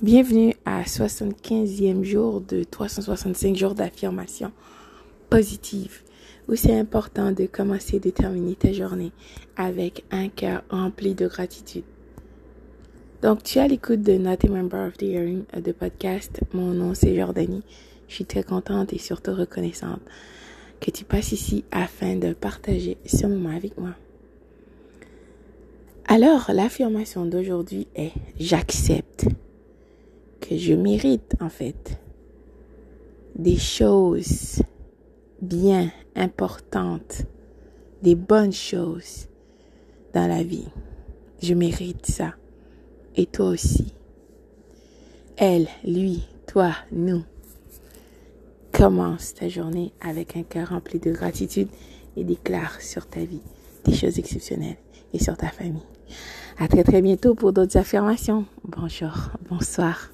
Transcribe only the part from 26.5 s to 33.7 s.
l'affirmation d'aujourd'hui est j'accepte je mérite en fait des